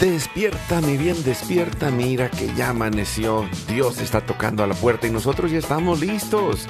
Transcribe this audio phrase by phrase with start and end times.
[0.00, 3.48] Despierta, mi bien, despierta, mira que ya amaneció.
[3.66, 6.68] Dios está tocando a la puerta y nosotros ya estamos listos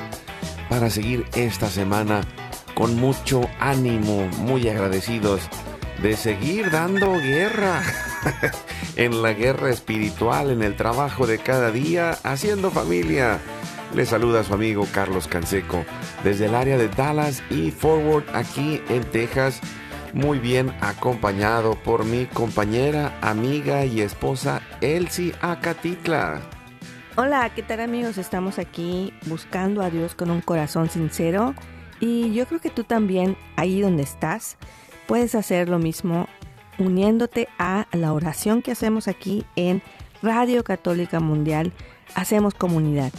[0.71, 2.23] para seguir esta semana
[2.73, 5.43] con mucho ánimo, muy agradecidos
[6.01, 7.83] de seguir dando guerra
[8.97, 13.41] en la guerra espiritual, en el trabajo de cada día, haciendo familia.
[13.95, 15.85] Le saluda a su amigo Carlos Canseco
[16.25, 19.61] desde el área de Dallas y Forward aquí en Texas
[20.13, 26.41] muy bien acompañado por mi compañera, amiga y esposa Elsie Acatitla.
[27.17, 28.17] Hola, ¿qué tal amigos?
[28.17, 31.55] Estamos aquí buscando a Dios con un corazón sincero
[32.01, 34.57] y yo creo que tú también, ahí donde estás,
[35.07, 36.29] puedes hacer lo mismo
[36.79, 39.83] uniéndote a la oración que hacemos aquí en
[40.23, 41.73] Radio Católica Mundial.
[42.15, 43.13] Hacemos comunidad.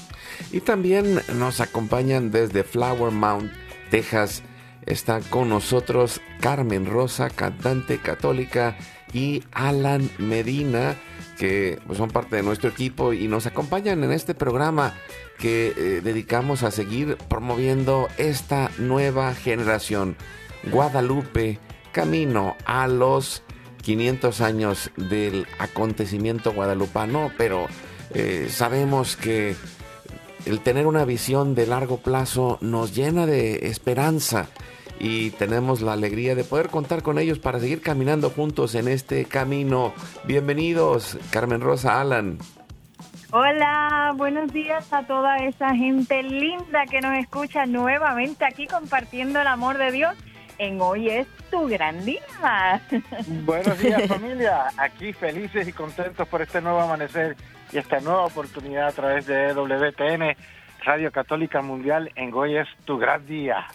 [0.51, 3.51] Y también nos acompañan desde Flower Mount,
[3.91, 4.43] Texas,
[4.89, 8.75] está con nosotros Carmen Rosa, cantante católica,
[9.13, 10.95] y Alan Medina,
[11.37, 14.93] que pues, son parte de nuestro equipo y nos acompañan en este programa
[15.37, 20.17] que eh, dedicamos a seguir promoviendo esta nueva generación.
[20.71, 21.59] Guadalupe,
[21.91, 23.43] camino a los
[23.81, 27.67] 500 años del acontecimiento guadalupano, pero
[28.13, 29.55] eh, sabemos que
[30.45, 34.49] el tener una visión de largo plazo nos llena de esperanza
[34.99, 39.25] y tenemos la alegría de poder contar con ellos para seguir caminando juntos en este
[39.25, 39.93] camino.
[40.25, 42.37] Bienvenidos, Carmen Rosa Alan.
[43.31, 49.47] Hola, buenos días a toda esa gente linda que nos escucha nuevamente aquí compartiendo el
[49.47, 50.15] amor de Dios
[50.57, 52.81] en Hoy es tu gran día.
[53.45, 57.37] Buenos días familia, aquí felices y contentos por este nuevo amanecer
[57.71, 60.35] y esta nueva oportunidad a través de WTN
[60.83, 63.67] Radio Católica Mundial en Hoy es tu gran día.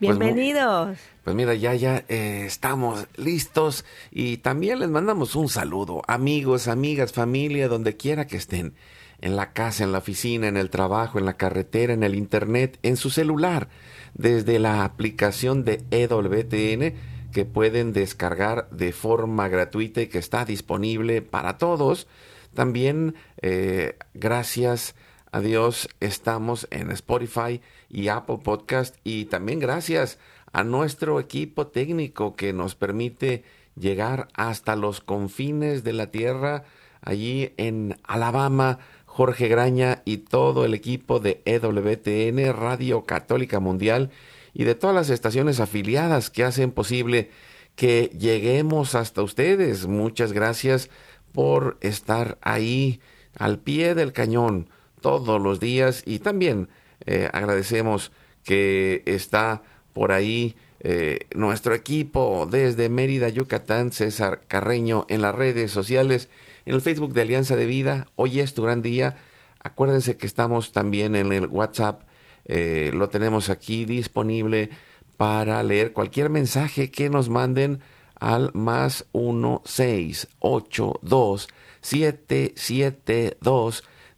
[0.00, 0.98] Bienvenidos.
[1.24, 7.12] Pues, mira, ya, ya eh, estamos listos y también les mandamos un saludo, amigos, amigas,
[7.12, 8.74] familia, donde quiera que estén,
[9.20, 12.78] en la casa, en la oficina, en el trabajo, en la carretera, en el internet,
[12.82, 13.68] en su celular,
[14.14, 16.94] desde la aplicación de EWTN
[17.32, 22.08] que pueden descargar de forma gratuita y que está disponible para todos.
[22.54, 30.18] También, eh, gracias a Dios, estamos en Spotify y Apple Podcast y también gracias
[30.52, 33.44] a nuestro equipo técnico que nos permite
[33.76, 36.64] llegar hasta los confines de la tierra,
[37.00, 44.10] allí en Alabama, Jorge Graña y todo el equipo de EWTN, Radio Católica Mundial,
[44.52, 47.30] y de todas las estaciones afiliadas que hacen posible
[47.76, 49.86] que lleguemos hasta ustedes.
[49.86, 50.90] Muchas gracias
[51.32, 53.00] por estar ahí
[53.38, 54.68] al pie del cañón
[55.00, 56.68] todos los días y también
[57.06, 58.12] eh, agradecemos
[58.44, 59.62] que está
[59.92, 66.30] por ahí eh, nuestro equipo desde Mérida, Yucatán, César Carreño en las redes sociales,
[66.64, 68.06] en el Facebook de Alianza de Vida.
[68.16, 69.16] Hoy es tu gran día.
[69.62, 72.02] Acuérdense que estamos también en el WhatsApp.
[72.46, 74.70] Eh, lo tenemos aquí siete
[75.18, 77.80] para leer cualquier mensaje que nos manden
[78.18, 80.28] al más 1 6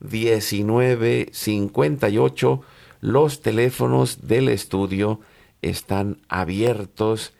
[0.02, 2.62] 8 2 7 7 2 19 58
[3.00, 5.20] los teléfonos del estudio
[5.60, 7.34] están abiertos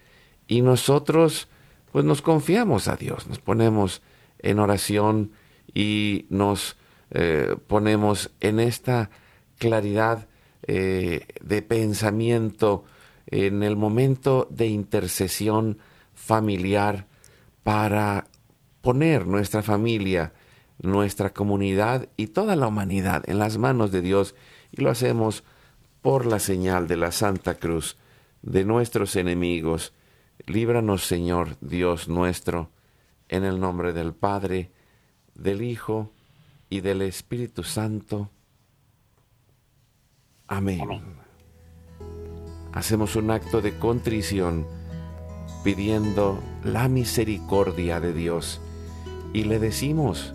[0.49, 1.49] y nosotros
[1.93, 4.03] pues nos confiamos a Dios, nos ponemos
[4.39, 5.33] en oración
[5.75, 6.77] y nos
[7.11, 9.11] eh, ponemos en esta
[9.59, 10.29] claridad
[10.67, 12.85] eh, de pensamiento
[13.27, 15.79] en el momento de intercesión
[16.15, 17.07] familiar
[17.63, 18.27] para
[18.81, 20.33] poner nuestra familia,
[20.83, 24.35] nuestra comunidad y toda la humanidad en las manos de Dios
[24.71, 25.45] y lo hacemos
[26.03, 27.97] por la señal de la Santa Cruz
[28.43, 29.95] de nuestros enemigos.
[30.47, 32.71] Líbranos, Señor Dios nuestro,
[33.29, 34.73] en el nombre del Padre,
[35.35, 36.13] del Hijo
[36.69, 38.31] y del Espíritu Santo.
[40.49, 40.81] Amén.
[42.73, 44.67] Hacemos un acto de contrición
[45.63, 48.61] pidiendo la misericordia de Dios
[49.33, 50.35] y le decimos,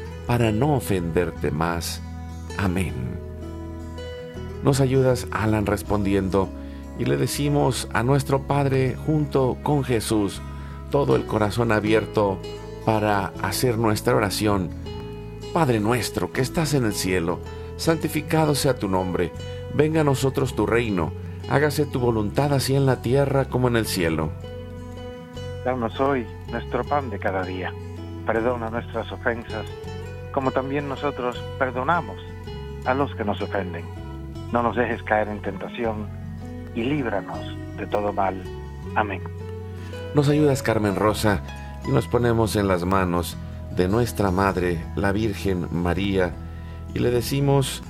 [0.27, 2.01] para no ofenderte más.
[2.57, 2.93] Amén.
[4.63, 6.49] Nos ayudas, Alan, respondiendo,
[6.99, 10.41] y le decimos a nuestro Padre junto con Jesús,
[10.91, 12.39] todo el corazón abierto
[12.85, 14.69] para hacer nuestra oración.
[15.53, 17.39] Padre nuestro que estás en el cielo,
[17.77, 19.31] santificado sea tu nombre,
[19.73, 21.11] venga a nosotros tu reino,
[21.49, 24.31] hágase tu voluntad así en la tierra como en el cielo.
[25.65, 27.73] Danos hoy nuestro pan de cada día.
[28.25, 29.65] Perdona nuestras ofensas,
[30.31, 32.17] como también nosotros perdonamos
[32.85, 33.85] a los que nos ofenden.
[34.51, 36.07] No nos dejes caer en tentación
[36.75, 37.39] y líbranos
[37.77, 38.41] de todo mal.
[38.95, 39.21] Amén.
[40.13, 41.41] Nos ayudas, Carmen Rosa,
[41.87, 43.37] y nos ponemos en las manos
[43.75, 46.33] de nuestra Madre, la Virgen María,
[46.93, 47.83] y le decimos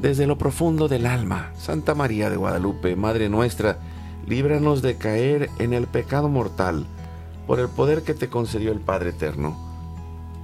[0.00, 3.78] desde lo profundo del alma, Santa María de Guadalupe, Madre nuestra,
[4.26, 6.86] líbranos de caer en el pecado mortal
[7.46, 9.71] por el poder que te concedió el Padre Eterno.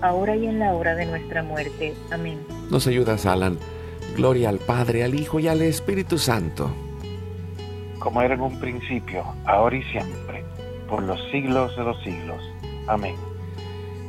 [0.00, 1.94] ahora y en la hora de nuestra muerte.
[2.10, 2.38] Amén.
[2.70, 3.58] Nos ayudas, Alan.
[4.16, 6.70] Gloria al Padre, al Hijo y al Espíritu Santo.
[7.98, 10.44] Como era en un principio, ahora y siempre,
[10.88, 12.42] por los siglos de los siglos.
[12.86, 13.16] Amén.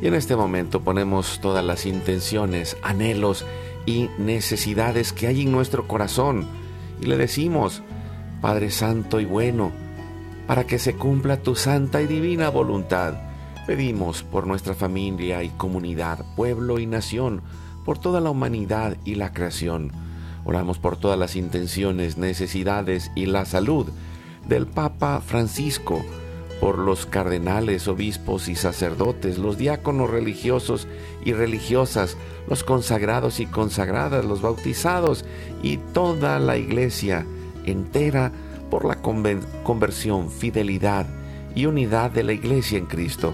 [0.01, 3.45] Y en este momento ponemos todas las intenciones, anhelos
[3.85, 6.47] y necesidades que hay en nuestro corazón
[7.01, 7.81] y le decimos,
[8.41, 9.71] Padre Santo y bueno,
[10.45, 13.26] para que se cumpla tu santa y divina voluntad
[13.67, 17.41] Pedimos por nuestra familia y comunidad, pueblo y nación,
[17.83, 19.91] por toda la humanidad y la creación.
[20.45, 23.87] Oramos por todas las intenciones, necesidades y la salud
[24.47, 26.01] del Papa Francisco,
[26.61, 30.87] por los cardenales, obispos y sacerdotes, los diáconos religiosos
[31.25, 32.15] y religiosas,
[32.47, 35.25] los consagrados y consagradas, los bautizados
[35.61, 37.25] y toda la iglesia
[37.65, 38.31] entera
[38.71, 41.06] por la conversión, fidelidad
[41.53, 43.33] y unidad de la iglesia en Cristo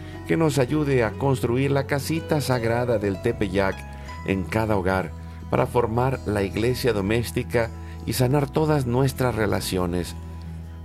[0.27, 3.75] que nos ayude a construir la casita sagrada del Tepeyac
[4.25, 5.11] en cada hogar
[5.49, 7.69] para formar la iglesia doméstica
[8.05, 10.15] y sanar todas nuestras relaciones.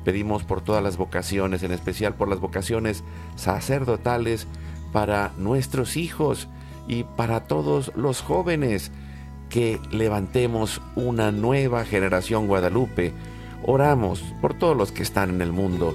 [0.04, 3.04] Pedimos por todas las vocaciones, en especial por las vocaciones
[3.36, 4.46] sacerdotales
[4.92, 6.48] para nuestros hijos
[6.88, 8.92] y para todos los jóvenes,
[9.48, 13.12] que levantemos una nueva generación Guadalupe.
[13.64, 15.94] Oramos por todos los que están en el mundo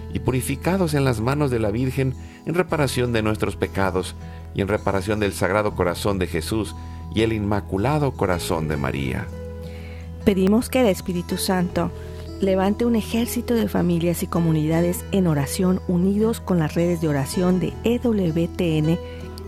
[0.13, 2.15] y purificados en las manos de la Virgen
[2.45, 4.15] en reparación de nuestros pecados
[4.53, 6.75] y en reparación del Sagrado Corazón de Jesús
[7.13, 9.27] y el Inmaculado Corazón de María.
[10.25, 11.91] Pedimos que el Espíritu Santo
[12.41, 17.59] levante un ejército de familias y comunidades en oración unidos con las redes de oración
[17.59, 18.99] de EWTN,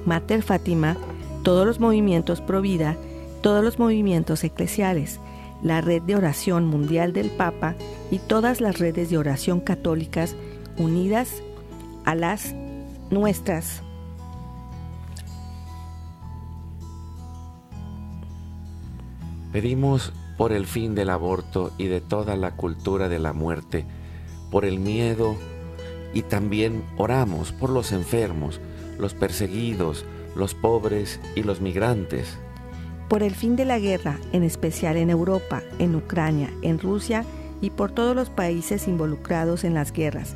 [0.05, 0.97] Mater Fátima,
[1.43, 2.97] todos los movimientos Pro Vida,
[3.41, 5.19] todos los movimientos eclesiales,
[5.63, 7.75] la red de oración mundial del Papa
[8.11, 10.35] y todas las redes de oración católicas
[10.77, 11.41] unidas
[12.05, 12.53] a las
[13.09, 13.81] nuestras.
[19.51, 23.85] Pedimos por el fin del aborto y de toda la cultura de la muerte,
[24.49, 25.35] por el miedo
[26.13, 28.59] y también oramos por los enfermos,
[28.97, 32.37] los perseguidos, los pobres y los migrantes.
[33.09, 37.25] Por el fin de la guerra, en especial en Europa, en Ucrania, en Rusia
[37.61, 40.35] y por todos los países involucrados en las guerras.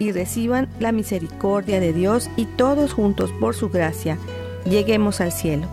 [0.00, 4.18] y reciban la misericordia de Dios y todos juntos por su gracia
[4.64, 5.68] lleguemos al cielo.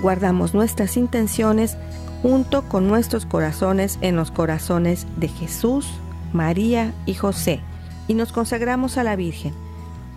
[0.00, 1.76] Guardamos nuestras intenciones
[2.22, 5.88] junto con nuestros corazones en los corazones de Jesús,
[6.32, 7.60] María y José,
[8.08, 9.52] y nos consagramos a la Virgen.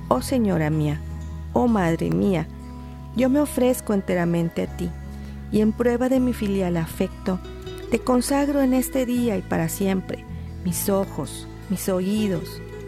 [0.10, 1.02] Oh Señora mía,
[1.54, 2.48] oh Madre mía,
[3.16, 4.90] yo me ofrezco enteramente a ti,
[5.52, 7.40] y en prueba de mi filial afecto,
[7.90, 10.24] te consagro en este día y para siempre
[10.64, 12.62] mis ojos, mis oídos,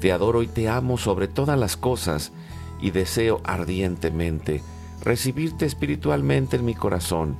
[0.00, 2.32] Te adoro y te amo sobre todas las cosas
[2.80, 4.62] y deseo ardientemente
[5.02, 7.36] recibirte espiritualmente en mi corazón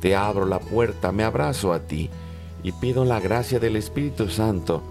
[0.00, 2.10] te abro la puerta, me abrazo a ti
[2.62, 4.82] y pido la gracia del Espíritu Santo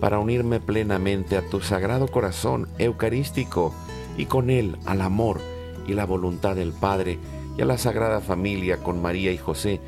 [0.00, 3.74] para unirme plenamente a tu sagrado corazón eucarístico
[4.16, 5.40] y con él al amor
[5.86, 7.18] y la voluntad del Padre
[7.56, 9.80] y a la Sagrada Familia con María y José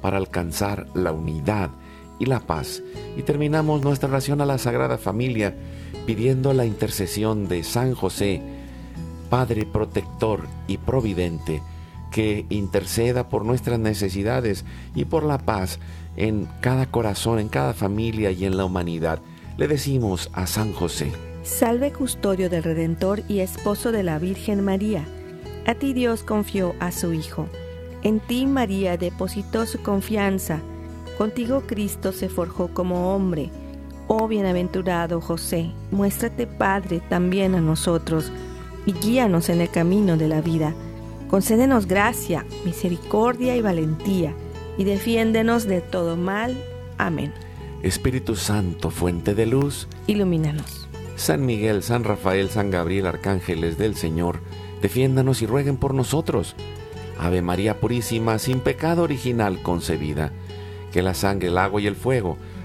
[0.00, 1.70] para alcanzar la unidad
[2.18, 2.82] y la paz.
[3.16, 5.56] Y terminamos nuestra oración a la Sagrada Familia
[6.06, 8.42] pidiendo la intercesión de San José,
[9.28, 11.62] Padre protector y providente,
[12.10, 14.64] que interceda por nuestras necesidades
[14.94, 15.78] y por la paz
[16.16, 19.20] en cada corazón, en cada familia y en la humanidad.
[19.56, 21.12] Le decimos a San José.
[21.42, 25.06] Salve custodio del Redentor y esposo de la Virgen María.
[25.66, 27.48] A ti Dios confió a su Hijo.
[28.02, 30.60] En ti María depositó su confianza.
[31.18, 33.50] Contigo Cristo se forjó como hombre.
[34.12, 38.32] Oh bienaventurado José, muéstrate Padre también a nosotros
[38.84, 40.74] y guíanos en el camino de la vida
[41.30, 44.34] Concédenos gracia, misericordia y valentía,
[44.76, 46.60] y defiéndenos de todo mal.
[46.98, 47.32] Amén.
[47.84, 50.88] Espíritu Santo, fuente de luz, ilumínanos.
[51.14, 54.40] San Miguel, San Rafael, San Gabriel, arcángeles del Señor,
[54.82, 56.56] defiéndanos y rueguen por nosotros.
[57.16, 60.32] Ave María Purísima, sin pecado original concebida,
[60.90, 62.38] que la sangre, el agua y el fuego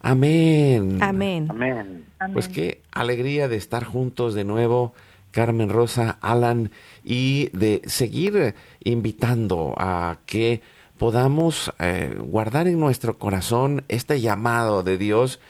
[0.00, 0.98] Amén.
[1.02, 1.48] Amén.
[1.50, 2.04] Amén.
[2.32, 4.94] Pues qué alegría de estar juntos de nuevo
[5.30, 6.70] Carmen Rosa, Alan,
[7.04, 10.62] y de seguir invitando a que
[10.98, 15.40] podamos eh, guardar en nuestro corazón este llamado de Dios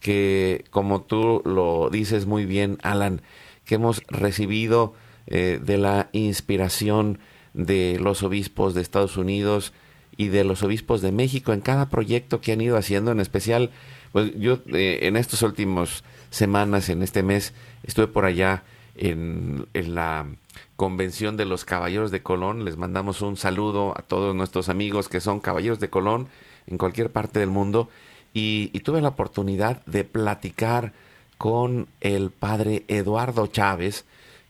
[0.00, 3.22] que, como tú lo dices muy bien, Alan,
[3.64, 4.94] que hemos recibido
[5.26, 7.18] eh, de la inspiración
[7.54, 9.72] de los obispos de Estados Unidos
[10.22, 13.70] y de los obispos de México en cada proyecto que han ido haciendo, en especial,
[14.12, 17.52] pues yo eh, en estas últimas semanas, en este mes,
[17.82, 18.62] estuve por allá
[18.94, 20.26] en, en la
[20.76, 22.64] convención de los Caballeros de Colón.
[22.64, 26.28] Les mandamos un saludo a todos nuestros amigos que son Caballeros de Colón
[26.68, 27.88] en cualquier parte del mundo.
[28.32, 30.92] Y, y, tuve la oportunidad de platicar
[31.36, 34.04] con el padre Eduardo Chávez,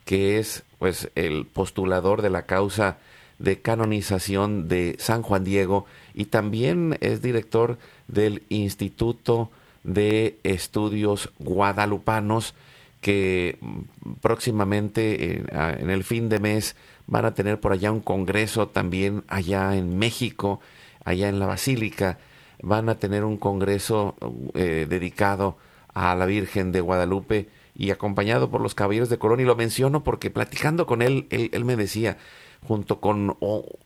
[0.05, 2.99] que es pues el postulador de la causa
[3.43, 5.85] de canonización de San Juan Diego
[6.15, 9.51] y también es director del Instituto
[9.83, 12.55] de Estudios Guadalupanos
[13.01, 18.01] que mm, próximamente en, en el fin de mes van a tener por allá un
[18.01, 20.61] congreso también allá en México,
[21.05, 22.19] allá en la Basílica,
[22.63, 24.15] van a tener un congreso
[24.55, 25.57] eh, dedicado
[25.95, 29.41] a la Virgen de Guadalupe y acompañado por los caballeros de Colón.
[29.41, 32.19] Y lo menciono porque platicando con él, él me decía,
[32.67, 33.37] junto con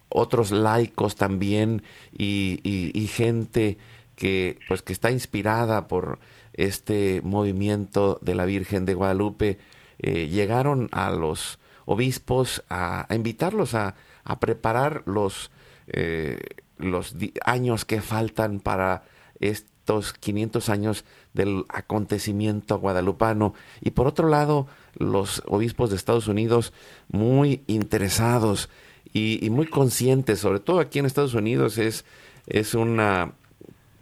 [0.09, 1.83] otros laicos también
[2.17, 3.79] y, gente
[4.15, 6.19] que pues que está inspirada por
[6.55, 9.59] este movimiento de la Virgen de Guadalupe,
[9.99, 15.51] eh, llegaron a los obispos a, invitarlos a, a, preparar los,
[15.87, 16.39] eh,
[16.79, 17.15] los
[17.45, 19.05] años que faltan para
[19.41, 21.05] estos 500 años
[21.37, 23.55] del acontecimiento guadalupano.
[23.81, 24.67] Y por otro lado,
[24.99, 26.73] los obispos de Estados Unidos
[27.09, 28.69] muy interesados
[29.13, 32.05] y, muy conscientes, sobre todo aquí en Estados Unidos, es,
[32.47, 33.33] es una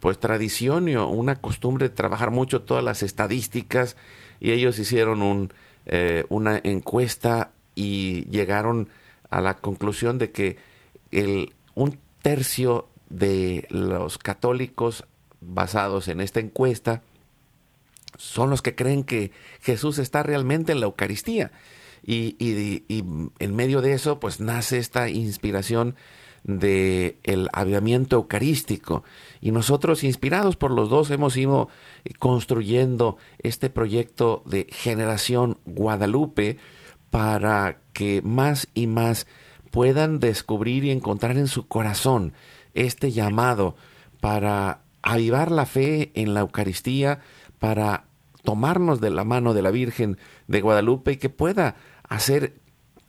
[0.01, 3.97] pues tradición y una costumbre de trabajar mucho todas las estadísticas
[4.41, 5.53] y ellos hicieron un,
[5.87, 8.89] eh, una encuesta y llegaron
[9.31, 10.59] a la conclusión de que
[11.11, 15.05] el, un tercio de los católicos
[15.41, 17.03] basados en esta encuesta
[18.17, 21.53] son los que creen que Jesús está realmente en la Eucaristía.
[22.07, 22.85] Y, y,
[23.39, 25.97] en medio de eso, pues nace esta inspiración
[26.43, 29.03] de el avivamiento eucarístico
[29.41, 31.69] y nosotros inspirados por los dos hemos ido
[32.19, 36.59] construyendo este proyecto de generación Guadalupe
[37.09, 39.27] para que más y más
[39.71, 42.35] puedan descubrir y encontrar en su corazón
[42.75, 43.75] este llamado
[44.21, 47.21] para avivar la fe en la Eucaristía,
[47.59, 48.05] para
[48.45, 51.77] tomarnos de la mano de la Virgen de Guadalupe y que pueda
[52.09, 52.61] hacer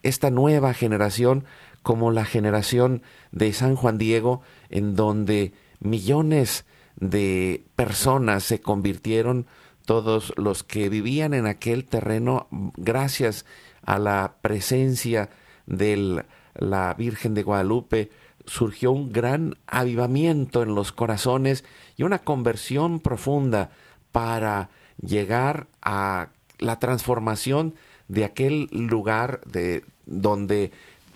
[0.02, 1.46] esta nueva generación
[1.84, 9.46] como la generación de San Juan Diego, en donde millones de personas se convirtieron,
[9.86, 13.46] todos los que vivían en aquel terreno, gracias
[13.84, 15.30] a la presencia
[15.68, 18.10] de la Virgen de Guadalupe,
[18.46, 21.66] surgió un gran avivamiento en los corazones
[21.98, 23.70] y una conversión profunda
[24.12, 24.70] para
[25.02, 26.30] llegar a
[26.60, 27.76] la transformación
[28.08, 30.72] de aquel lugar de donde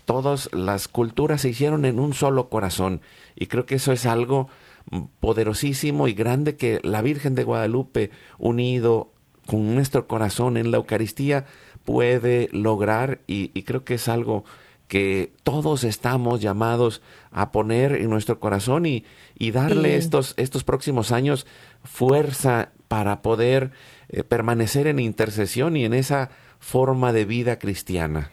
[0.06, 3.02] todas las culturas se hicieron en un solo corazón.
[3.36, 4.50] Y creo que eso es algo
[5.20, 9.12] poderosísimo y grande que la Virgen de Guadalupe, unido
[9.46, 11.46] con nuestro corazón en la Eucaristía,
[11.86, 14.46] puede lograr y, y creo que es algo
[14.88, 19.06] que todos estamos llamados a poner en nuestro corazón y,
[19.38, 19.96] y darle sí.
[19.96, 21.46] estos, estos próximos años
[21.84, 23.72] fuerza para poder
[24.10, 28.32] eh, permanecer en intercesión y en esa forma de vida cristiana.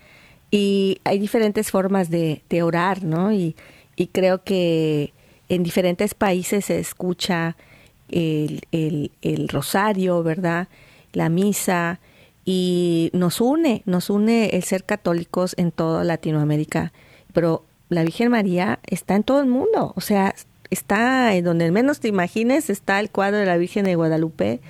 [0.51, 3.33] Y hay diferentes formas de, orar, ¿no?
[3.33, 3.55] Y,
[3.95, 5.13] y, creo que
[5.49, 7.57] en diferentes países se escucha
[8.09, 10.69] el, el, el, rosario, ¿verdad?
[11.13, 12.01] La misa,
[12.45, 16.93] y nos une, nos une el ser católicos en toda Latinoamérica.
[17.33, 20.35] Pero la Virgen María está en todo el mundo, o sea,
[20.71, 24.61] está en donde menos te imagines, está el cuadro de la Virgen de Guadalupe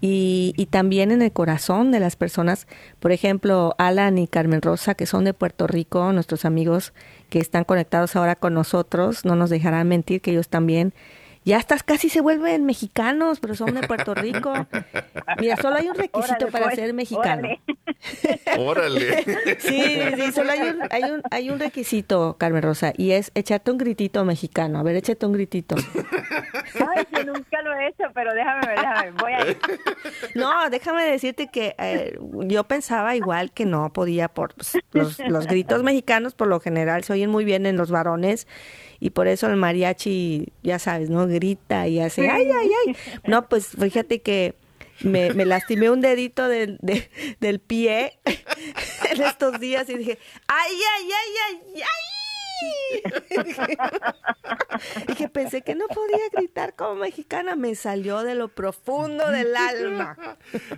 [0.00, 2.66] y, y, también en el corazón de las personas.
[3.00, 6.92] Por ejemplo, Alan y Carmen Rosa, que son de Puerto Rico, nuestros amigos
[7.30, 10.92] que están conectados ahora con nosotros, no nos dejarán mentir que ellos también
[11.44, 14.52] ya estás casi se vuelven mexicanos, pero son de Puerto Rico.
[15.38, 17.42] Mira, solo hay un requisito órale, para pues, ser mexicano.
[17.42, 17.60] Órale.
[19.58, 23.70] sí, sí, solo hay un, hay, un, hay un requisito, Carmen Rosa, y es echarte
[23.70, 24.78] un gritito mexicano.
[24.78, 25.76] A ver, échate un gritito.
[25.76, 29.58] Ay, yo nunca lo he hecho, pero déjame ver, déjame, voy a ir.
[30.34, 35.46] No, déjame decirte que eh, yo pensaba igual que no podía por pues, los, los
[35.46, 38.46] gritos mexicanos, por lo general se oyen muy bien en los varones
[39.00, 41.26] y por eso el mariachi, ya sabes, ¿no?
[41.26, 42.96] Grita y hace, ay, ay, ay.
[43.26, 44.54] No, pues fíjate que
[45.02, 50.72] me, me lastimé un dedito del, de, del pie en estos días y dije, ay,
[50.72, 52.14] ay, ay, ay, ay.
[55.08, 59.56] y que pensé que no podía gritar como mexicana, me salió de lo profundo del
[59.56, 60.16] alma.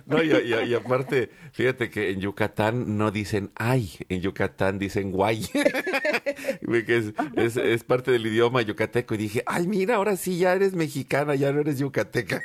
[0.05, 5.47] No, y, aparte, fíjate que en Yucatán no dicen ay, en Yucatán dicen guay.
[6.87, 9.15] es, es, es, parte del idioma yucateco.
[9.15, 12.43] Y dije, ay, mira, ahora sí ya eres mexicana, ya no eres yucateca.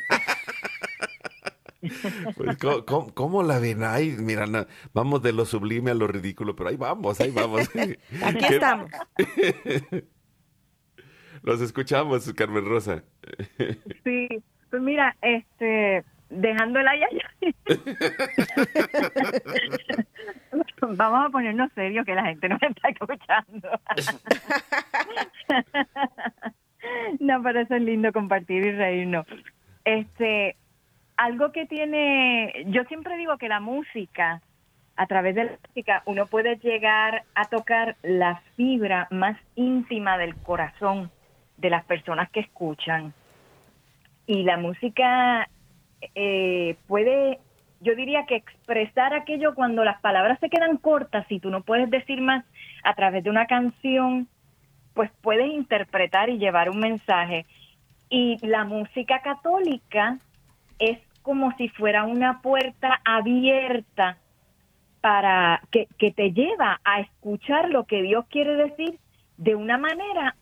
[2.37, 2.57] Pues,
[3.14, 3.83] ¿cómo, la ven?
[3.83, 4.47] Ay, mira,
[4.95, 7.68] vamos de lo sublime a lo ridículo, pero ahí vamos, ahí vamos.
[8.25, 8.90] Aquí estamos.
[11.42, 13.03] Los escuchamos, Carmen Rosa.
[14.05, 14.29] Sí,
[14.71, 17.09] pues mira, este, dejando el allá.
[20.81, 23.71] Vamos a ponernos serios que la gente nos está escuchando.
[27.18, 29.27] no, pero eso es lindo compartir y reírnos.
[29.85, 30.57] Este,
[31.22, 34.42] algo que tiene, yo siempre digo que la música,
[34.96, 40.35] a través de la música, uno puede llegar a tocar la fibra más íntima del
[40.37, 41.12] corazón
[41.58, 43.14] de las personas que escuchan.
[44.26, 45.48] Y la música
[46.16, 47.38] eh, puede,
[47.80, 51.88] yo diría que expresar aquello cuando las palabras se quedan cortas y tú no puedes
[51.88, 52.44] decir más
[52.82, 54.26] a través de una canción,
[54.92, 57.46] pues puedes interpretar y llevar un mensaje.
[58.11, 60.18] Y la música católica
[60.80, 64.18] es como si fuera una puerta abierta
[65.00, 68.98] para que, que te lleva a escuchar lo que Dios quiere decir
[69.37, 70.37] de una manera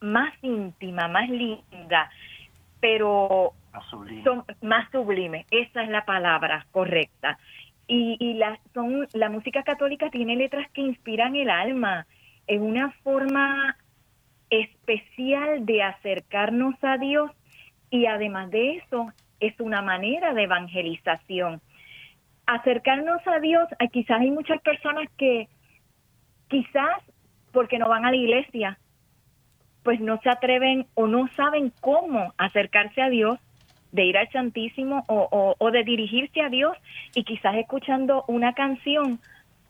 [0.00, 2.10] más íntima, más linda,
[2.80, 4.24] pero más sublime.
[4.24, 7.38] Son más sublime, esa es la palabra correcta.
[7.86, 12.06] Y, y la, son, la música católica tiene letras que inspiran el alma,
[12.46, 13.76] es una forma
[14.50, 17.30] especial de acercarnos a Dios
[17.90, 21.60] y además de eso es una manera de evangelización.
[22.46, 25.48] Acercarnos a Dios, quizás hay muchas personas que
[26.48, 27.02] quizás
[27.52, 28.78] porque no van a la iglesia,
[29.82, 33.38] pues no se atreven o no saben cómo acercarse a Dios,
[33.90, 36.76] de ir al Santísimo o, o, de dirigirse a Dios
[37.14, 39.20] y quizás escuchando una canción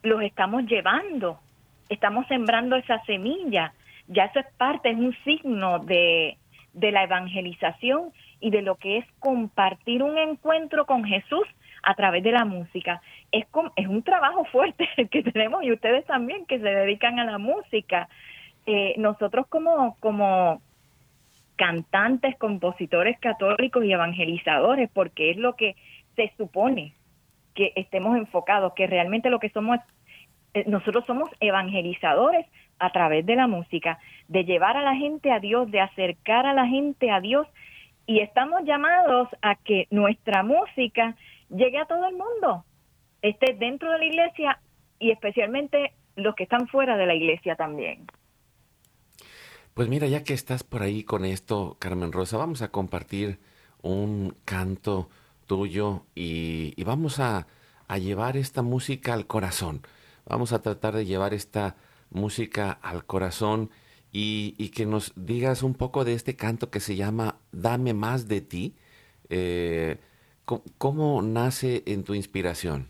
[0.04, 1.40] los estamos llevando,
[1.88, 3.72] estamos sembrando esa semilla,
[4.06, 6.36] ya eso es parte, es un signo de,
[6.72, 11.46] de la evangelización y de lo que es compartir un encuentro con Jesús
[11.84, 13.00] a través de la música.
[13.30, 17.38] Es, es un trabajo fuerte que tenemos y ustedes también que se dedican a la
[17.38, 18.08] música.
[18.66, 20.60] Eh, nosotros como, como
[21.56, 25.76] cantantes, compositores católicos y evangelizadores, porque es lo que
[26.16, 26.94] se supone
[27.54, 29.78] que estemos enfocados, que realmente lo que somos,
[30.54, 32.46] eh, nosotros somos evangelizadores
[32.80, 36.54] a través de la música, de llevar a la gente a Dios, de acercar a
[36.54, 37.46] la gente a Dios,
[38.06, 41.16] y estamos llamados a que nuestra música
[41.48, 42.64] llegue a todo el mundo,
[43.20, 44.60] esté dentro de la iglesia
[44.98, 48.06] y especialmente los que están fuera de la iglesia también.
[49.74, 53.38] Pues mira, ya que estás por ahí con esto, Carmen Rosa, vamos a compartir
[53.80, 55.08] un canto
[55.46, 57.46] tuyo y, vamos a,
[57.98, 59.82] llevar esta música al corazón.
[60.24, 61.76] Vamos a tratar de llevar esta
[62.10, 63.70] música al corazón
[64.12, 68.42] y, que nos digas un poco de este canto que se llama Dame más de
[68.42, 68.76] ti.
[69.30, 69.96] Eh,
[70.76, 72.88] ¿cómo, nace en tu inspiración?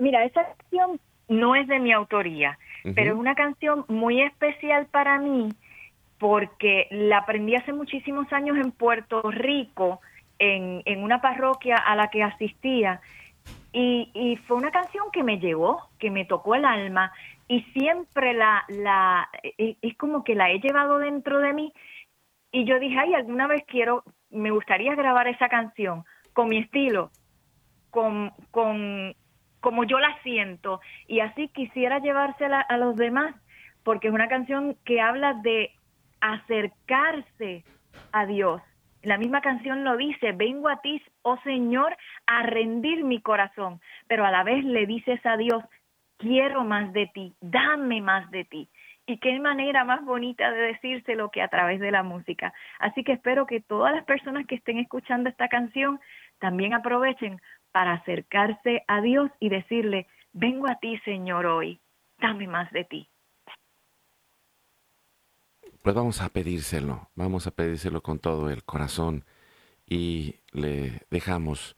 [0.00, 2.58] Mira, esa canción no es de mi autoría
[2.94, 5.48] pero es una canción muy especial para mí
[6.18, 10.00] porque la aprendí hace muchísimos años en Puerto Rico,
[10.38, 13.00] en, en una parroquia a la que asistía,
[13.72, 17.12] y, y, fue una canción que me llegó, que me tocó el alma,
[17.48, 21.72] y siempre la, la, e, es como que la he llevado dentro de mí,
[22.52, 27.10] y yo dije, ay, alguna vez quiero, me gustaría grabar esa canción con mi estilo,
[27.90, 29.14] con, con
[29.60, 33.34] como yo la siento y así quisiera llevársela a los demás
[33.82, 35.72] porque es una canción que habla de
[36.20, 37.64] acercarse
[38.12, 38.60] a Dios.
[39.02, 44.24] La misma canción lo dice, vengo a ti, oh Señor, a rendir mi corazón, pero
[44.24, 45.62] a la vez le dices a Dios,
[46.18, 48.68] quiero más de ti, dame más de ti.
[49.06, 52.52] Y qué manera más bonita de decírselo que a través de la música.
[52.78, 55.98] Así que espero que todas las personas que estén escuchando esta canción
[56.38, 57.40] también aprovechen
[57.72, 61.80] para acercarse a Dios y decirle, vengo a ti, Señor, hoy,
[62.18, 63.08] dame más de ti.
[65.82, 69.24] Pues vamos a pedírselo, vamos a pedírselo con todo el corazón
[69.86, 71.76] y le dejamos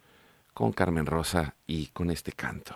[0.52, 2.74] con Carmen Rosa y con este canto.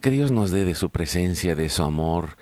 [0.00, 2.36] Que Dios nos dé de su presencia, de su amor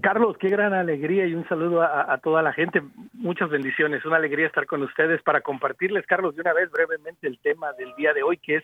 [0.01, 2.81] Carlos, qué gran alegría y un saludo a, a, toda la gente.
[3.13, 7.39] Muchas bendiciones, una alegría estar con ustedes para compartirles, Carlos, de una vez brevemente el
[7.39, 8.63] tema del día de hoy, que es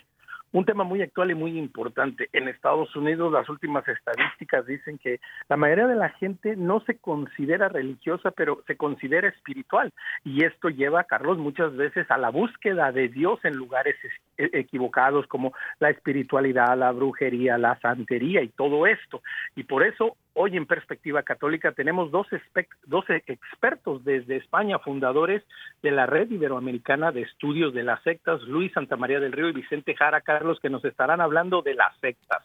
[0.55, 2.29] un tema muy actual y muy importante.
[2.31, 6.97] En Estados Unidos las últimas estadísticas dicen que la mayoría de la gente no se
[6.97, 9.91] considera religiosa, pero se considera espiritual.
[10.23, 13.97] Y esto lleva, Carlos, muchas veces a la búsqueda de Dios en lugares
[14.37, 19.21] equivocados como la espiritualidad, la brujería, la santería y todo esto.
[19.57, 25.41] Y por eso Hoy en Perspectiva Católica tenemos dos, expertos desde España, fundadores
[25.81, 29.95] de la Red Iberoamericana de Estudios de las Sectas, Luis Santamaría del Río y Vicente
[29.95, 32.43] Jara Carlos, que nos estarán hablando de las sectas.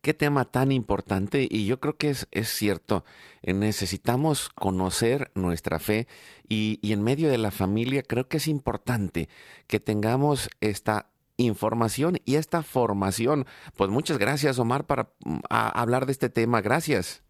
[0.00, 3.04] Qué tema tan importante y yo creo que es, es cierto,
[3.42, 6.06] eh, necesitamos conocer nuestra fe
[6.48, 9.28] y, y en medio de la familia creo que es importante
[9.66, 13.46] que tengamos esta información y esta formación.
[13.76, 16.60] Pues muchas gracias, Omar, para mm, hablar de este tema.
[16.60, 17.24] Gracias.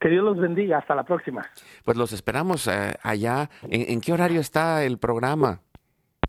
[0.00, 0.78] Que Dios los bendiga.
[0.78, 1.46] Hasta la próxima.
[1.84, 3.50] Pues los esperamos eh, allá.
[3.68, 5.60] ¿En, qué horario está el programa?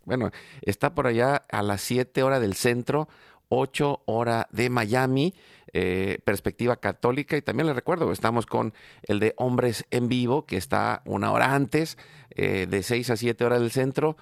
[0.04, 0.30] Bueno,
[0.62, 3.08] está por allá a las 7 horas del centro,
[3.48, 5.34] 8 horas de Miami.
[5.74, 10.58] Eh, perspectiva católica y también les recuerdo estamos con el de hombres en vivo que
[10.58, 11.96] está una hora antes
[12.28, 14.18] eh, de 6 a 7 horas del centro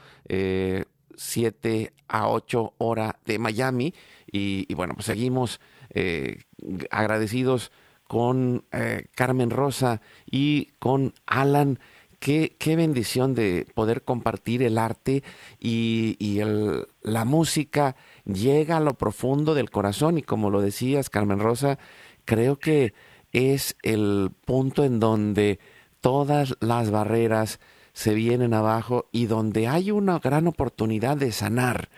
[1.21, 3.93] 7 a 8 horas de Miami.
[4.33, 6.45] Y, bueno, pues seguimos eh,
[6.91, 7.73] agradecidos
[8.09, 11.79] con eh, Carmen Rosa y con Alan.
[12.21, 15.23] Qué, qué, bendición de poder compartir el arte
[15.59, 21.09] y, y el, la música llega a lo profundo del corazón y como lo decías,
[21.09, 21.79] Carmen Rosa,
[22.27, 22.93] creo que
[23.33, 25.61] es el punto en donde
[26.03, 27.59] todas las barreras
[27.93, 31.89] se vienen abajo y donde hay una gran oportunidad de sanar,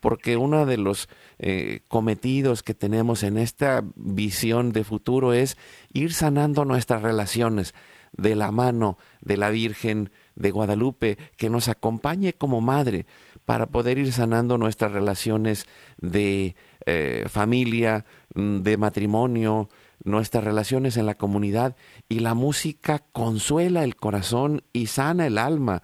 [0.00, 5.56] porque uno de los eh, cometidos que tenemos en esta visión de futuro es
[5.92, 7.74] ir sanando nuestras relaciones
[8.12, 13.06] de la mano de la Virgen de Guadalupe, que nos acompañe como madre
[13.44, 15.66] para poder ir sanando nuestras relaciones
[15.98, 19.68] de eh, familia, mm, de matrimonio,
[20.04, 21.76] nuestras relaciones en la comunidad
[22.08, 25.82] y la música consuela el corazón y sana el alma.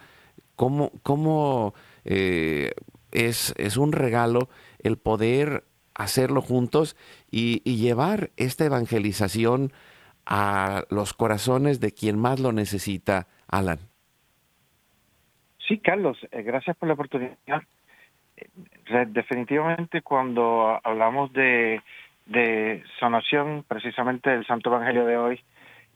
[0.54, 1.74] Como, como
[2.04, 2.72] eh,
[3.12, 4.48] es, es, un regalo
[4.78, 6.96] el poder hacerlo juntos
[7.30, 9.72] y, y, llevar esta evangelización
[10.24, 13.78] a los corazones de quien más lo necesita, Alan.
[15.66, 17.36] Sí, Carlos, eh, gracias por la oportunidad.
[18.36, 21.82] Eh, definitivamente cuando hablamos de
[22.26, 25.40] de sanación, precisamente el Santo Evangelio de hoy,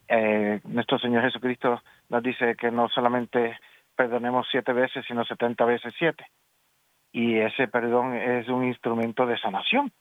[0.09, 3.59] eh, nuestro Señor Jesucristo nos dice que no solamente
[3.97, 6.27] perdonemos siete veces, sino setenta veces siete.
[7.13, 9.93] Y ese perdón es un instrumento de sanación.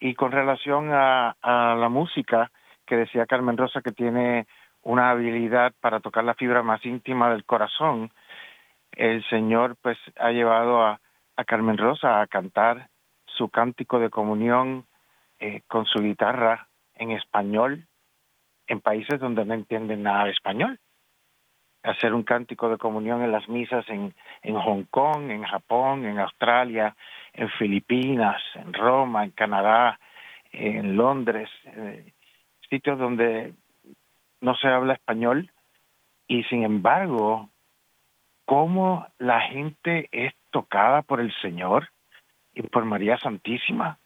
[0.00, 2.50] Y con relación a, la música,
[2.86, 4.46] que decía Carmen Rosa que tiene
[4.82, 8.10] una habilidad para tocar la fibra más íntima del corazón,
[8.92, 11.00] el Señor pues ha llevado a
[11.46, 12.88] Carmen Rosa a cantar
[13.26, 14.86] su cántico de comunión
[15.38, 17.86] eh, con su guitarra en español
[18.66, 20.78] en países donde no entienden nada de español.
[21.82, 26.18] Hacer un cántico de comunión en las misas en, en Hong Kong, en Japón, en
[26.18, 26.94] Australia,
[27.32, 29.98] en Filipinas, en Roma, en Canadá,
[30.52, 32.12] en Londres, eh,
[32.68, 33.54] sitios donde
[34.40, 35.50] no se habla español
[36.26, 37.48] y sin embargo,
[38.44, 41.88] cómo la gente es tocada por el Señor
[42.54, 43.98] y por María Santísima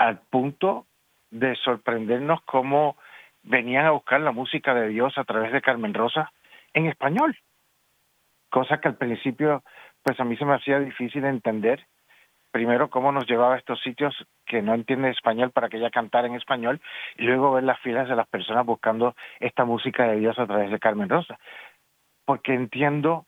[0.00, 0.86] al punto
[1.30, 2.96] de sorprendernos cómo
[3.42, 6.32] venían a buscar la música de Dios a través de Carmen Rosa
[6.72, 7.36] en español,
[8.48, 9.62] cosa que al principio
[10.02, 11.86] pues a mí se me hacía difícil entender
[12.50, 16.26] primero cómo nos llevaba a estos sitios que no entiende español para que ella cantara
[16.26, 16.80] en español
[17.18, 20.70] y luego ver las filas de las personas buscando esta música de Dios a través
[20.70, 21.38] de Carmen Rosa.
[22.24, 23.26] Porque entiendo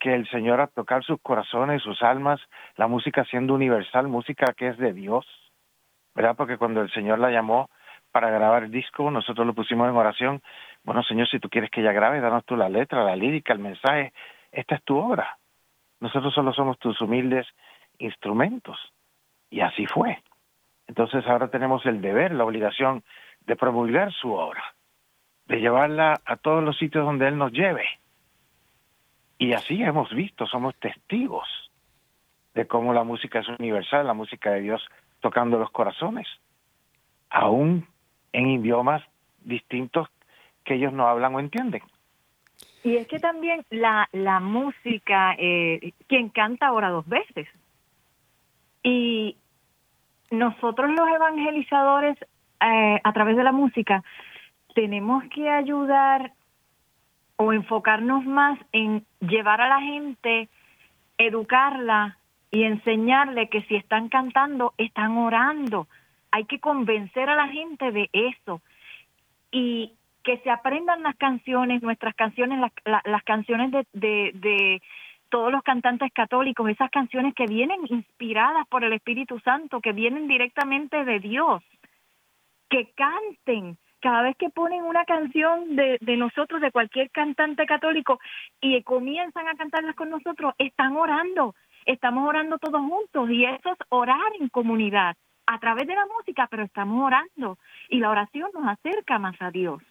[0.00, 2.40] que el Señor a tocar sus corazones, sus almas,
[2.76, 5.26] la música siendo universal, música que es de Dios,
[6.18, 6.34] ¿verdad?
[6.34, 7.70] Porque cuando el Señor la llamó
[8.10, 10.42] para grabar el disco, nosotros lo pusimos en oración,
[10.82, 13.60] bueno Señor, si tú quieres que ella grabe, danos tú la letra, la lírica, el
[13.60, 14.12] mensaje,
[14.50, 15.38] esta es tu obra.
[16.00, 17.46] Nosotros solo somos tus humildes
[17.98, 18.76] instrumentos.
[19.48, 20.20] Y así fue.
[20.88, 23.04] Entonces ahora tenemos el deber, la obligación
[23.46, 24.74] de promulgar su obra,
[25.46, 27.86] de llevarla a todos los sitios donde Él nos lleve.
[29.38, 31.46] Y así hemos visto, somos testigos
[32.54, 34.82] de cómo la música es universal, la música de Dios
[35.20, 36.26] tocando los corazones,
[37.30, 37.86] aún
[38.32, 39.02] en idiomas
[39.40, 40.08] distintos
[40.64, 41.82] que ellos no hablan o entienden.
[42.84, 47.48] Y es que también la, la música, eh, quien canta ahora dos veces,
[48.82, 49.36] y
[50.30, 52.16] nosotros los evangelizadores,
[52.60, 54.04] eh, a través de la música,
[54.74, 56.32] tenemos que ayudar
[57.36, 60.48] o enfocarnos más en llevar a la gente,
[61.18, 62.18] educarla
[62.50, 65.86] y enseñarle que si están cantando, están orando.
[66.30, 68.60] Hay que convencer a la gente de eso.
[69.50, 69.92] Y
[70.24, 74.82] que se aprendan las canciones, nuestras canciones, las, canciones de,
[75.30, 80.28] todos los cantantes católicos, esas canciones que vienen inspiradas por el Espíritu Santo, que vienen
[80.28, 81.62] directamente de Dios,
[82.68, 83.78] que canten.
[84.00, 88.20] Cada vez que ponen una canción de nosotros, de cualquier cantante católico,
[88.60, 91.54] y comienzan a cantarlas con nosotros, están orando,
[91.92, 95.16] estamos orando todos juntos, y eso es orar en comunidad,
[95.46, 97.58] a través de la música, pero estamos orando,
[97.88, 99.82] y la oración nos acerca más a Dios.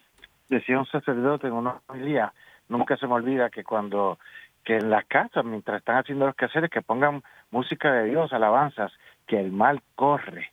[0.48, 2.32] Decía un sacerdote en una familia,
[2.68, 4.18] nunca se me olvida que cuando
[4.64, 8.92] que en las casas, mientras están haciendo los quehaceres, que pongan música de Dios, alabanzas,
[9.26, 10.52] que el mal corre.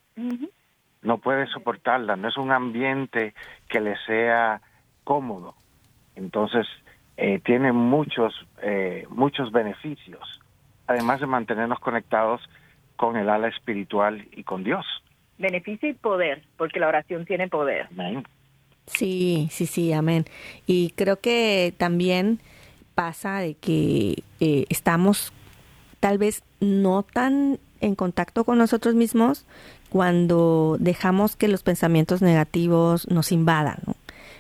[1.01, 3.33] No puede soportarla, no es un ambiente
[3.67, 4.61] que le sea
[5.03, 5.55] cómodo.
[6.15, 6.65] Entonces,
[7.17, 10.39] eh, tiene muchos, eh, muchos beneficios,
[10.87, 12.41] además de mantenernos conectados
[12.95, 14.85] con el ala espiritual y con Dios.
[15.37, 17.87] Beneficio y poder, porque la oración tiene poder.
[17.91, 18.25] Amén.
[18.87, 20.25] Sí, sí, sí, amén.
[20.67, 22.39] Y creo que también
[22.93, 25.33] pasa de que eh, estamos
[25.99, 29.45] tal vez no tan en contacto con nosotros mismos
[29.89, 33.79] cuando dejamos que los pensamientos negativos nos invadan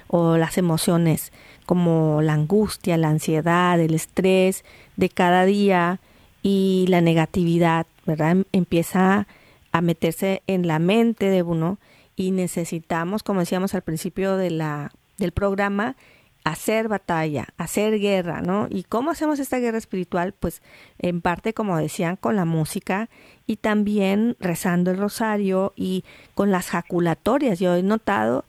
[0.07, 1.31] o las emociones
[1.65, 4.63] como la angustia, la ansiedad, el estrés
[4.95, 5.99] de cada día
[6.45, 8.33] y la negatividad, ¿verdad?
[8.33, 9.27] Em, empieza
[9.71, 11.79] a meterse en la mente de uno
[12.15, 15.95] y necesitamos, como decíamos al principio de la, del programa,
[16.43, 18.67] hacer batalla, hacer guerra, ¿no?
[18.69, 20.35] ¿Y cómo hacemos esta guerra espiritual?
[20.39, 20.61] Pues
[20.99, 23.09] en parte, como decían, con la música
[23.47, 26.03] y también rezando el rosario y
[26.35, 27.57] con las jaculatorias.
[27.57, 28.45] Yo he notado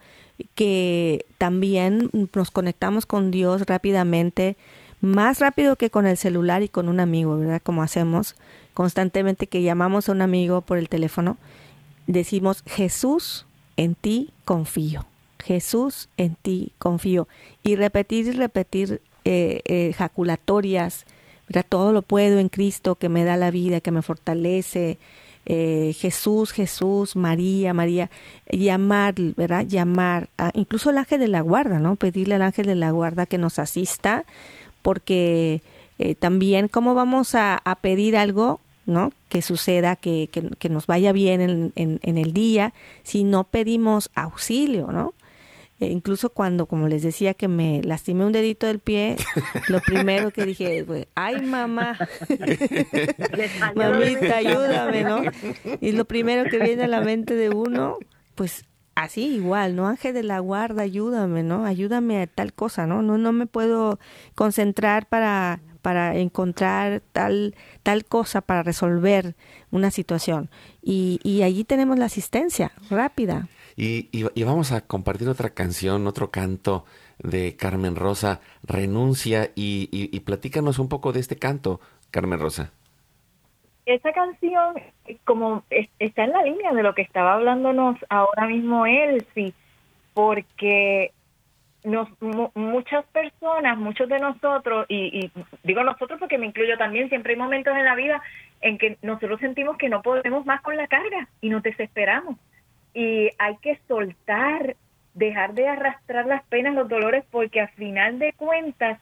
[0.54, 4.58] que también nos conectamos con Dios rápidamente,
[5.00, 7.62] más rápido que con el celular y con un amigo, ¿verdad?
[7.62, 8.36] Como hacemos
[8.74, 11.38] constantemente que llamamos a un amigo por el teléfono,
[12.06, 15.06] decimos, Jesús, en ti confío.
[15.44, 17.28] Jesús, en ti confío.
[17.62, 21.06] Y repetir y repetir eh, eh, jaculatorias,
[21.68, 24.98] todo lo puedo en Cristo que me da la vida, que me fortalece.
[25.48, 28.10] Eh, Jesús, Jesús, María, María,
[28.50, 29.64] llamar, ¿verdad?
[29.64, 31.94] Llamar, incluso el ángel de la guarda, ¿no?
[31.94, 34.24] Pedirle al ángel de la guarda que nos asista,
[34.86, 35.62] porque
[36.20, 39.12] también cómo vamos a, pedir algo ¿no?
[39.28, 42.72] Que suceda, que, que, nos vaya bien en, en, en, el día,
[43.02, 45.12] si no pedimos auxilio, ¿no?
[45.78, 49.16] Eh, incluso cuando, como les decía, que me lastimé un dedito del pie,
[49.68, 51.98] lo primero que dije fue, ay mamá,
[53.74, 55.22] mamita, ayúdame, ¿no?
[55.80, 57.98] Y lo primero que viene a la mente de uno,
[58.34, 58.64] pues
[58.96, 59.86] así igual, ¿no?
[59.86, 61.64] Ángel de la guarda, ayúdame, ¿no?
[61.64, 63.02] Ayúdame a tal cosa, ¿no?
[63.02, 64.00] No, no me puedo
[64.34, 69.36] concentrar para para encontrar tal, tal cosa para resolver
[69.70, 70.50] una situación.
[70.82, 73.48] Y, y allí tenemos la asistencia rápida.
[73.76, 76.86] Y, y, vamos a compartir otra canción, otro canto
[77.20, 81.80] de Carmen Rosa, Renuncia, y, y, platícanos un poco de este canto,
[82.10, 82.72] Carmen Rosa.
[83.86, 84.74] Esa canción,
[85.24, 89.54] como está en la línea de lo que estaba hablándonos ahora mismo Elsie,
[90.12, 91.12] porque
[91.84, 92.08] nos,
[92.54, 95.32] muchas personas, muchos de nosotros, y, y,
[95.62, 98.20] digo nosotros porque me incluyo también, siempre hay momentos en la vida
[98.60, 102.36] en que nosotros sentimos que no podemos más con la carga y nos desesperamos
[102.96, 104.74] y hay que soltar,
[105.12, 108.98] dejar de arrastrar las penas, los dolores, porque al final de cuentas,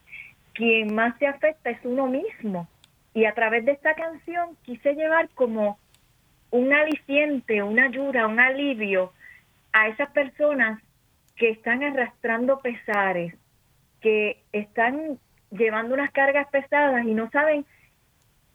[0.52, 2.66] quien más se afecta es uno mismo.
[3.14, 5.78] Y a través de esta canción quise llevar como
[6.50, 9.12] un aliciente, una ayuda, un alivio
[9.72, 10.80] a esas personas
[11.36, 13.34] que están arrastrando pesares,
[14.00, 15.18] que están
[15.50, 17.64] llevando unas cargas pesadas y no saben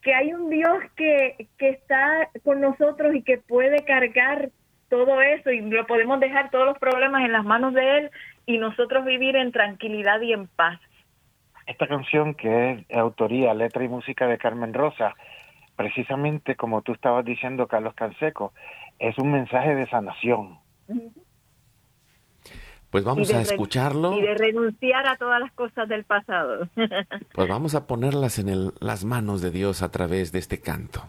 [0.01, 4.49] que hay un Dios que, que está con nosotros y que puede cargar
[4.89, 8.11] todo eso y lo podemos dejar todos los problemas en las manos de Él
[8.45, 10.79] y nosotros vivir en tranquilidad y en paz.
[11.69, 15.13] Esta canción que es autoría, letra y música de Carmen Rosa,
[15.75, 18.53] precisamente como tú estabas diciendo, Carlos Canseco,
[18.97, 20.57] es un mensaje de sanación.
[22.89, 24.17] Pues vamos a escucharlo.
[24.17, 26.67] Y de renunciar a todas las cosas del pasado.
[27.35, 31.03] pues vamos a ponerlas en el, las manos de Dios a través de este canto.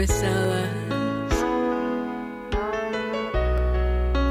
[0.00, 0.70] Pesadas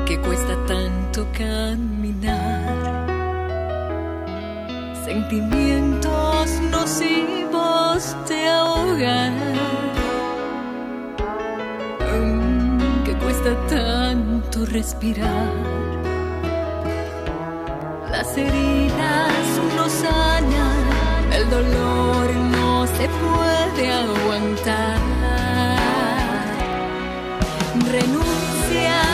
[0.08, 3.06] que cuesta tanto caminar.
[5.06, 9.36] Sentimientos nocivos te ahogan.
[13.06, 15.54] Que cuesta tanto respirar.
[18.10, 19.46] Las heridas
[19.78, 20.82] no sanan,
[21.38, 25.09] el dolor no se puede aguantar.
[28.00, 29.09] Renuncia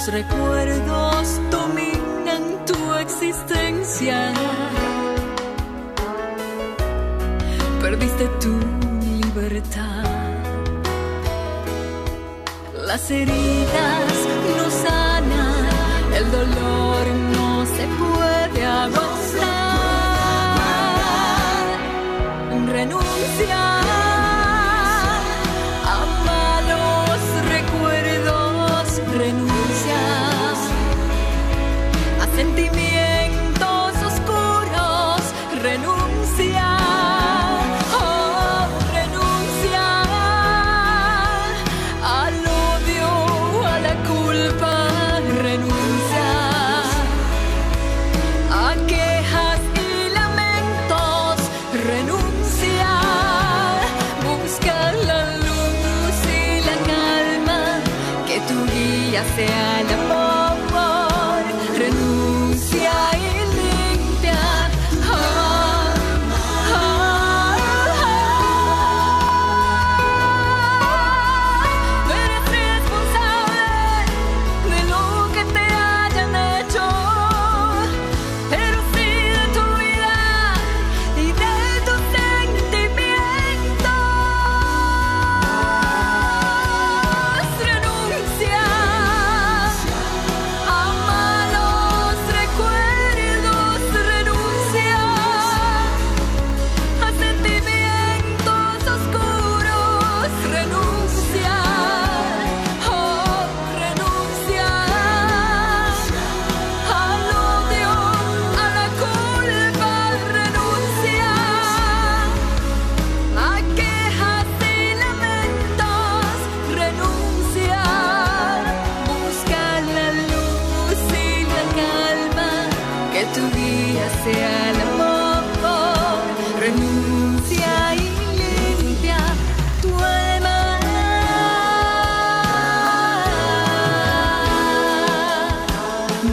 [0.00, 4.32] Los recuerdos dominan tu existencia.
[7.82, 8.58] Perdiste tu
[9.04, 10.04] libertad.
[12.86, 13.59] Las heridas
[32.40, 35.20] sentimientos oscuros,
[35.62, 36.68] renuncia.
[38.00, 38.64] Oh,
[38.98, 39.84] renuncia
[42.20, 42.36] al
[42.70, 43.10] odio,
[43.74, 44.74] a la culpa,
[45.48, 46.28] renuncia
[48.62, 51.36] a quejas y lamentos,
[51.92, 52.90] renuncia,
[54.28, 54.76] busca
[55.08, 57.60] la luz y la calma,
[58.26, 59.79] que tu guía sea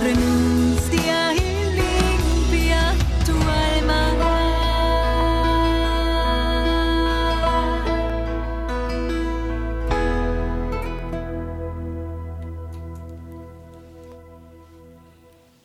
[0.04, 1.40] Renuncia y
[1.76, 2.94] limpia
[3.26, 4.14] tu alma.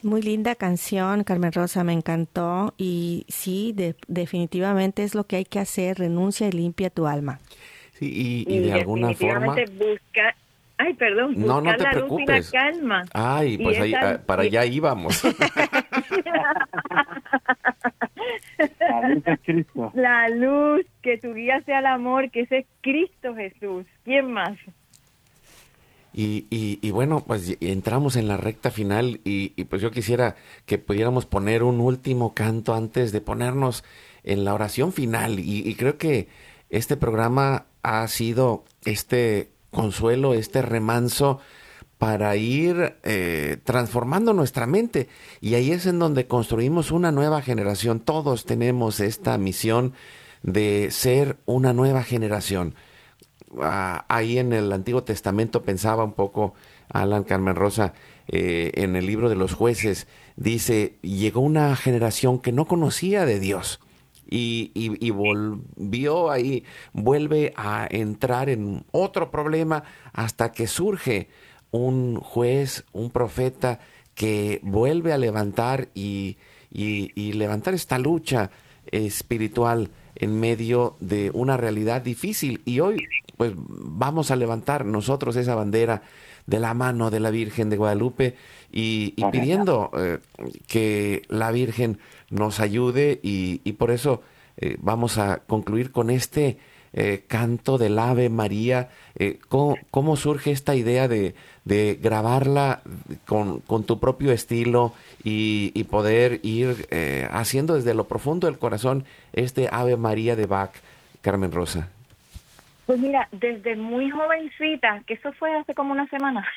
[0.02, 2.74] Muy linda canción, Carmen Rosa, me encantó.
[2.76, 7.40] Y sí, de, definitivamente es lo que hay que hacer, renuncia y limpia tu alma.
[7.98, 9.54] Sí, y, de alguna forma...
[9.78, 10.34] Busca
[10.86, 12.50] ay, perdón, No, no te la luz y la preocupes.
[12.50, 13.04] calma.
[13.12, 15.22] Ay, pues ahí, esa- ah, para allá íbamos.
[18.80, 19.90] La luz es Cristo.
[19.94, 23.86] La luz, que tu guía sea el amor, que ese es Cristo Jesús.
[24.04, 24.56] ¿Quién más?
[26.14, 30.36] Y, y, y bueno, pues entramos en la recta final y, y pues yo quisiera
[30.66, 33.82] que pudiéramos poner un último canto antes de ponernos
[34.22, 35.38] en la oración final.
[35.40, 36.28] Y, y creo que
[36.70, 41.40] este programa ha sido este consuelo, este remanso
[41.98, 45.08] para ir eh, transformando nuestra mente.
[45.40, 48.00] Y ahí es en donde construimos una nueva generación.
[48.00, 49.94] Todos tenemos esta misión
[50.42, 52.74] de ser una nueva generación
[53.60, 56.54] ah, ahí en el Antiguo Testamento pensaba un poco
[56.88, 57.94] Alan Carmen Rosa
[58.28, 63.38] eh, en el libro de los jueces dice llegó una generación que no conocía de
[63.38, 63.80] Dios
[64.32, 71.28] y, volvió ahí vuelve a entrar en otro problema hasta que surge
[71.70, 73.80] un juez un profeta
[74.14, 76.36] que vuelve a levantar y
[77.14, 78.50] levantar esta lucha
[78.90, 82.62] espiritual en medio de una realidad difícil.
[82.64, 82.96] Y hoy,
[83.36, 86.02] pues vamos a levantar nosotros esa bandera
[86.46, 88.36] de la mano de la Virgen de Guadalupe
[88.72, 90.18] y, y pidiendo eh,
[90.66, 91.98] que la Virgen
[92.30, 94.22] nos ayude y, y por eso
[94.56, 96.58] eh, vamos a concluir con este
[96.94, 98.90] eh, canto del Ave María.
[99.48, 101.34] ¿cómo, cómo surge esta idea de,
[101.64, 102.82] de grabarla
[103.26, 108.58] con, con tu propio estilo y, y poder ir eh, haciendo desde lo profundo del
[108.58, 110.72] corazón este Ave María de Bach,
[111.20, 111.88] Carmen Rosa?
[112.86, 116.46] Pues mira, desde muy jovencita, que eso fue hace como una semana.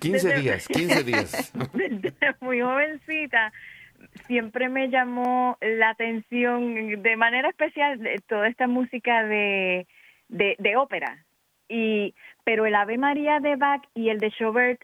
[0.00, 1.52] 15 Desde- días, 15 días.
[1.72, 3.52] desde muy jovencita
[4.26, 9.86] siempre me llamó la atención de manera especial de toda esta música de,
[10.28, 11.24] de, de ópera.
[11.68, 14.80] Y, pero el Ave María de Bach y el de Schubert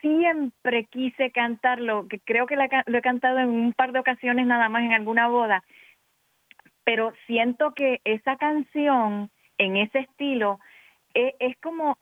[0.00, 4.46] siempre quise cantarlo, que creo que la lo he cantado en un par de ocasiones
[4.46, 5.64] nada más en alguna boda,
[6.86, 9.28] pero siento que esa canción
[9.58, 10.60] en ese estilo
[11.14, 11.98] e- es, como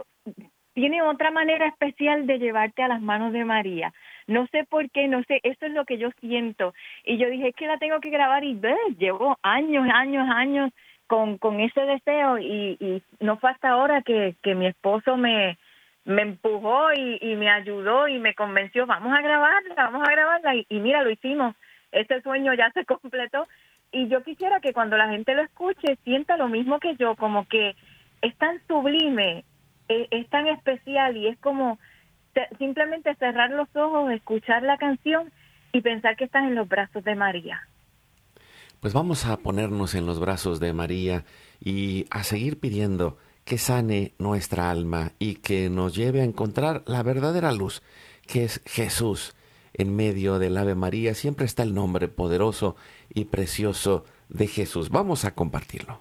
[0.74, 3.94] tiene otra manera especial de llevarte a las manos de María.
[4.26, 6.74] No sé por qué, no sé, eso es lo que yo siento.
[7.02, 10.70] Y yo dije, es que la tengo que grabar y ves, llevo años, años, años
[11.06, 15.56] con, con ese deseo y, y no fue hasta ahora que, que mi esposo me,
[16.04, 20.56] me empujó y, y me ayudó y me convenció, vamos a grabarla, vamos a grabarla
[20.56, 21.56] y, y mira, lo hicimos.
[21.90, 23.46] Ese sueño ya se completó
[23.94, 27.46] y yo quisiera que cuando la gente lo escuche sienta lo mismo que yo, como
[27.46, 27.76] que
[28.22, 29.44] es tan sublime,
[29.88, 31.78] es, es tan especial y es como
[32.32, 35.30] te- simplemente cerrar los ojos, escuchar la canción
[35.72, 37.60] y pensar que estás en los brazos de María.
[38.80, 41.24] Pues vamos a ponernos en los brazos de María
[41.60, 47.02] y a seguir pidiendo que sane nuestra alma y que nos lleve a encontrar la
[47.02, 47.82] verdadera luz,
[48.26, 49.34] que es Jesús.
[49.74, 52.76] En medio del Ave María siempre está el nombre poderoso
[53.12, 54.88] y precioso de Jesús.
[54.88, 55.98] Vamos a compartirlo.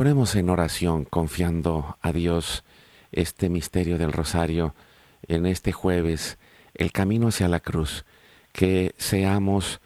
[0.00, 2.64] Ponemos en oración confiando a Dios
[3.12, 4.74] este misterio del rosario
[5.28, 6.38] en este jueves,
[6.72, 8.06] el camino hacia la cruz,
[8.54, 9.82] que seamos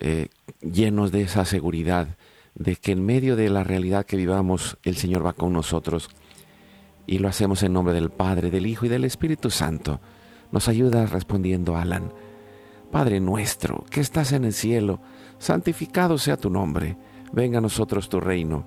[0.00, 0.28] eh,
[0.60, 2.18] llenos de esa seguridad
[2.54, 6.10] de que en medio de la realidad que vivamos el Señor va con nosotros
[7.06, 9.98] y lo hacemos en nombre del Padre, del Hijo y del Espíritu Santo.
[10.52, 12.12] Nos ayuda respondiendo Alan.
[12.92, 15.00] Padre nuestro, que estás en el cielo,
[15.38, 16.98] santificado sea tu nombre,
[17.32, 18.66] venga a nosotros tu reino,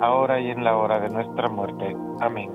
[0.00, 1.96] ahora y en la hora de nuestra muerte.
[2.20, 2.50] Amén.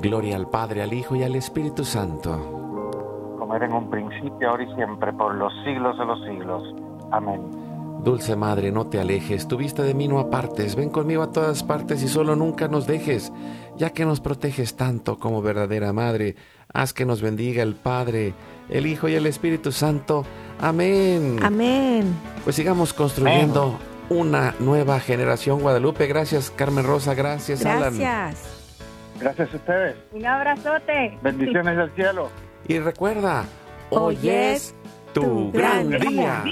[0.00, 3.36] Gloria al Padre, al Hijo y al Espíritu Santo.
[3.38, 6.74] Como era en un principio, ahora y siempre, por los siglos de los siglos.
[7.12, 7.64] Amén.
[8.02, 11.62] Dulce Madre, no te alejes, tu vista de mí no apartes, ven conmigo a todas
[11.62, 13.32] partes y solo nunca nos dejes,
[13.78, 16.36] ya que nos proteges tanto como verdadera Madre,
[16.70, 18.34] haz que nos bendiga el Padre,
[18.68, 20.26] el Hijo y el Espíritu Santo.
[20.60, 21.38] Amén.
[21.42, 22.14] Amén.
[22.44, 23.78] Pues sigamos construyendo
[24.08, 26.06] una nueva generación Guadalupe.
[26.06, 27.98] Gracias Carmen Rosa, gracias, Alan.
[27.98, 28.54] Gracias.
[29.20, 29.96] Gracias a ustedes.
[30.12, 31.18] Un abrazote.
[31.22, 32.30] Bendiciones del cielo.
[32.66, 33.44] Y recuerda,
[33.90, 34.74] Hoy hoy es
[35.12, 36.44] tu gran día.